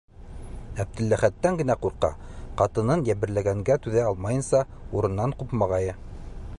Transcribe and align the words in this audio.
Әптеләхәттән 0.83 1.59
генә 1.59 1.75
ҡурҡа: 1.83 2.09
ҡатынын 2.63 3.05
йәберләгәнгә 3.11 3.79
түҙә 3.85 4.05
алмайынса, 4.13 4.67
урынынан 4.99 5.37
ҡупмағайы. 5.43 5.97